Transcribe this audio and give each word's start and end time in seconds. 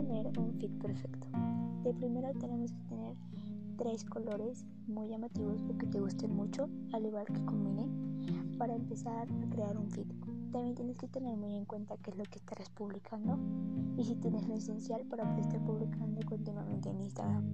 un 0.00 0.54
fit 0.58 0.70
perfecto. 0.78 1.26
De 1.82 1.92
primero 1.94 2.32
tenemos 2.38 2.72
que 2.72 2.82
tener 2.84 3.16
tres 3.76 4.04
colores 4.04 4.64
muy 4.86 5.08
llamativos 5.08 5.62
o 5.68 5.76
que 5.76 5.86
te 5.86 6.00
gusten 6.00 6.34
mucho, 6.34 6.68
al 6.92 7.04
igual 7.06 7.26
que 7.26 7.44
combine, 7.44 7.88
para 8.58 8.74
empezar 8.74 9.28
a 9.28 9.50
crear 9.50 9.76
un 9.76 9.90
feed. 9.90 10.06
También 10.52 10.74
tienes 10.74 10.96
que 10.96 11.08
tener 11.08 11.36
muy 11.36 11.54
en 11.54 11.64
cuenta 11.64 11.96
qué 11.98 12.10
es 12.10 12.16
lo 12.16 12.24
que 12.24 12.38
estarás 12.38 12.70
publicando 12.70 13.38
y 13.96 14.04
si 14.04 14.14
tienes 14.16 14.46
lo 14.46 14.54
esencial 14.54 15.04
para 15.06 15.24
poder 15.24 15.40
estar 15.40 15.64
publicando 15.64 16.20
continuamente 16.26 16.90
en 16.90 17.00
Instagram. 17.00 17.44